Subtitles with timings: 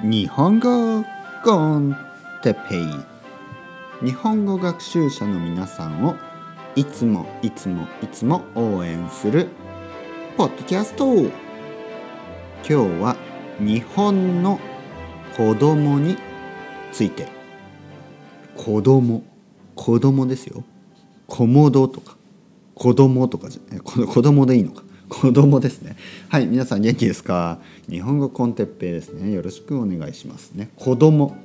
[0.00, 1.04] 日本語
[1.42, 1.96] コン
[2.40, 4.06] テペイ。
[4.06, 6.14] 日本語学習者の皆さんを
[6.76, 9.48] いつもいつもいつも応援する
[10.36, 11.14] ポッドキャスト。
[11.14, 11.32] 今
[12.62, 13.16] 日は
[13.58, 14.60] 日本の
[15.36, 16.16] 子供に
[16.92, 17.26] ついて。
[18.56, 19.24] 子供。
[19.74, 20.62] 子供ですよ。
[21.26, 22.16] コモドとか。
[22.76, 24.84] 子供とかじゃ子供でいいのか。
[25.08, 25.96] 子供ですね。
[26.28, 27.58] はい皆さん元気ですか？
[27.88, 29.32] 日本語コンテッペイですね。
[29.32, 30.70] よろしくお願いしますね。
[30.76, 31.36] 子供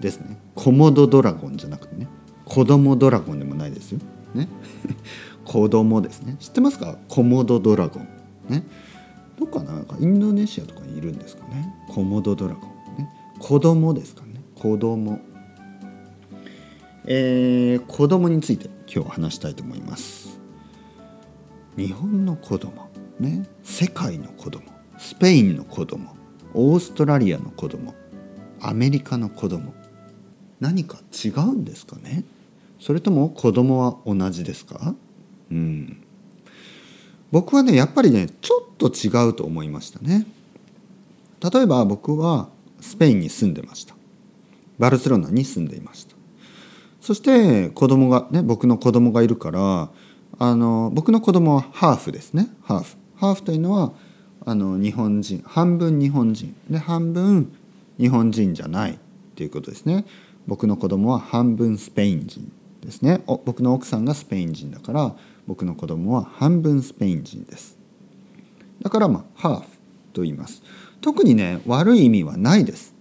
[0.00, 0.38] ですね。
[0.54, 2.08] コモドドラゴンじゃなくてね。
[2.44, 4.00] 子供ドラゴンでもないですよ。
[4.34, 4.48] ね。
[5.44, 6.36] 子供ですね。
[6.40, 6.96] 知ってますか？
[7.08, 8.08] コモドドラゴン。
[8.48, 8.64] ね。
[9.38, 11.74] どっかなんかインドネシアとかにいるんですかね。
[11.88, 12.98] コモドドラゴン。
[12.98, 13.10] ね。
[13.38, 14.40] 子供ですかね。
[14.54, 15.20] 子供。
[17.04, 20.38] えー、子供について今日話したいと思います。
[21.76, 22.91] 日本の子供。
[23.22, 23.48] ね。
[23.62, 24.64] 世界の子供
[24.98, 26.14] スペインの子供
[26.54, 27.94] オーストラリアの子供
[28.60, 29.72] アメリカの子供
[30.60, 32.24] 何か違うんですかね。
[32.78, 34.94] それとも子供は同じですか。
[35.50, 36.02] うん。
[37.30, 40.26] 僕はねやっぱりねちょっと違うと思いましたね。
[41.52, 42.48] 例えば僕は
[42.80, 43.94] スペインに住んでました。
[44.78, 46.14] バルセロナに住んでいました。
[47.00, 49.90] そして子供がね僕の子供がいるから
[50.38, 52.48] あの僕の子供はハーフですね。
[52.62, 52.96] ハーフ。
[53.22, 53.92] ハーフというのは
[54.44, 56.56] あの日本人半分日本人。
[56.68, 57.54] で半分
[57.96, 58.98] 日本人じゃない
[59.36, 60.04] ということですね。
[60.48, 62.50] 僕の子供は半分スペイン人
[62.80, 63.22] ですね。
[63.28, 65.14] お僕の奥さんがスペイン人だから
[65.46, 67.78] 僕の子供は半分スペイン人です。
[68.82, 69.66] だからまあハーフ
[70.12, 70.60] と言います。
[71.00, 72.92] 特にね悪い意味はないです、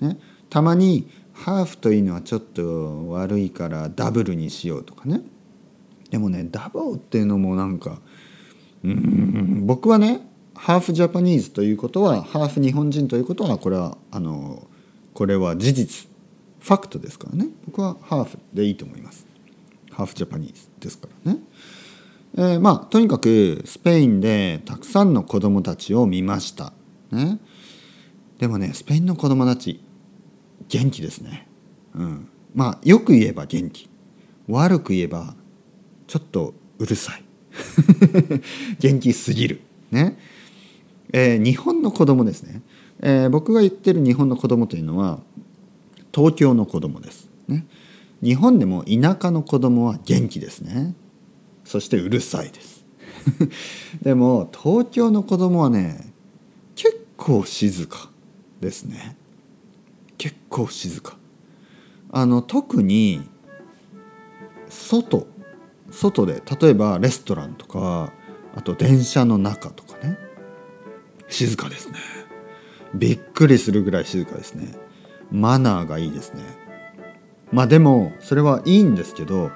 [0.00, 0.18] ね、
[0.50, 5.22] たまにハーフというのはちょっと悪いからダブルにしようとかね。
[6.10, 7.98] でもねダボっていうのもなんか
[8.84, 9.66] うん。
[9.66, 10.20] 僕はね
[10.54, 14.68] ハーフジャパニーズということはハーフ日本人ということはこれはあの
[15.14, 16.08] これは事実
[16.60, 17.48] ファクトですからね。
[17.66, 19.26] 僕はハーフでいいと思います。
[19.90, 21.38] ハーフジャパニーズですからね、
[22.36, 26.72] えー、まあとにかくスペインでたくさんの子供たちを見ました。
[27.10, 27.38] ね。
[28.38, 29.82] でもねスペインの子供たち
[30.68, 31.48] 元気ですね。
[31.94, 32.28] うん。
[32.54, 33.88] まあよく言えば元気。
[34.48, 35.34] 悪く言えば
[36.06, 37.24] ちょっとうるさい。
[38.78, 39.60] 元気すぎる。
[39.90, 40.16] ね。
[41.12, 42.62] えー、日本の子供ですね、
[43.00, 45.20] えー、僕が言ってる日本の子供というのは
[46.14, 47.66] 東京の子供です、ね、
[48.22, 50.94] 日本でも田舎の子供は元気ですね。
[51.64, 52.84] そしてうるさいです。
[54.02, 56.12] でも東京の子供はね
[56.74, 58.10] 結構静か
[58.60, 59.16] ですね。
[60.18, 61.16] 結構静か。
[62.10, 63.22] あの特に
[64.68, 65.26] 外。
[65.90, 68.12] 外で例えばレストランとか
[68.54, 70.18] あと電車の中とかね。
[71.28, 71.96] 静かですね。
[72.94, 74.74] びっくりするぐらい静かですね。
[75.30, 76.42] マナーがいいですね。
[77.52, 79.50] まあでもそれはいいんですけど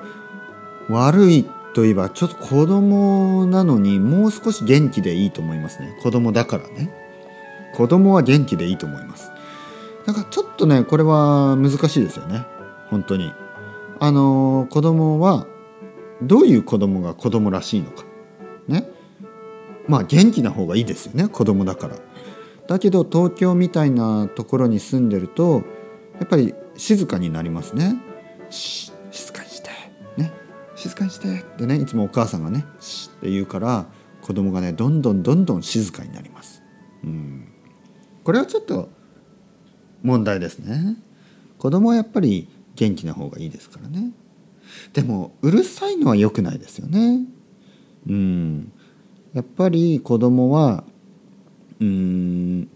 [0.89, 1.45] 悪い
[1.75, 5.99] といえばちょっと子供なのにもう少し元気でいいと思いますね。
[6.03, 6.93] 子供だからね。
[7.75, 9.31] 子供は元気でいいと思います。
[10.07, 12.45] だかちょっとねこれは難しいですよね。
[12.91, 13.33] 本当に。
[14.01, 15.47] あの子供は
[16.23, 18.05] どういう子供が子供らしいのか
[18.69, 18.89] ね
[19.89, 21.97] まあ元気な方がいいですよね子供だから。
[22.67, 25.63] だけど東京みたいなところに住んでると
[26.19, 27.97] やっぱり静かになりますね。
[28.51, 28.93] 静
[29.33, 29.71] かにして
[30.17, 30.33] ね
[30.75, 33.87] 静かにしてってねいつもお母さんがね「シって言うから
[34.23, 36.63] 子供がねどんどんどんどん静かになります。
[37.03, 37.49] うん
[38.23, 38.89] これはちょっと
[40.03, 40.97] 問題ですね。
[41.59, 44.13] 子供はやっぱり元気な方がいいですからね。
[44.93, 47.21] でもうるさいのは良くないですよね。
[48.09, 48.73] うん。
[49.33, 50.85] やっぱり子供は
[51.81, 52.69] うん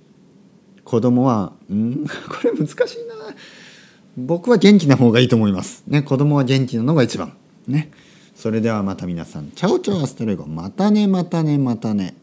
[0.85, 3.35] 子供はうん これ難しいな。
[4.17, 5.85] 僕は元気な方がいいと思います。
[5.87, 7.35] ね子供は元気なのが一番。
[7.67, 7.91] ね。
[8.35, 10.47] それではまた皆さんチャオチャオアストレゴ。
[10.47, 12.15] またねまたねまたね。